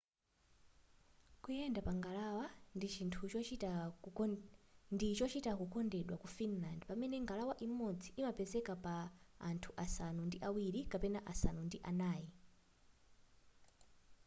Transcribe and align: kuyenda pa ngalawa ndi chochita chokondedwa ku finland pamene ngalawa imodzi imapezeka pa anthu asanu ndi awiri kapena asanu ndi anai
kuyenda 1.43 1.79
pa 1.87 1.93
ngalawa 1.99 2.45
ndi 4.95 5.07
chochita 5.17 5.49
chokondedwa 5.59 6.15
ku 6.23 6.27
finland 6.37 6.81
pamene 6.89 7.17
ngalawa 7.25 7.53
imodzi 7.67 8.09
imapezeka 8.19 8.73
pa 8.85 8.95
anthu 9.49 9.69
asanu 9.85 10.21
ndi 10.25 10.37
awiri 10.47 10.81
kapena 10.91 11.19
asanu 11.31 11.61
ndi 11.65 11.77
anai 11.89 12.25